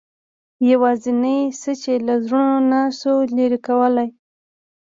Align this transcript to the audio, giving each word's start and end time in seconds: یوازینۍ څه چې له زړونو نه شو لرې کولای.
یوازینۍ 0.71 1.39
څه 1.61 1.71
چې 1.81 1.93
له 2.07 2.13
زړونو 2.23 2.57
نه 2.71 2.81
شو 2.99 3.15
لرې 3.35 3.59
کولای. 3.67 4.09